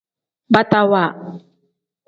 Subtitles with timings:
[0.53, 1.03] Batawa.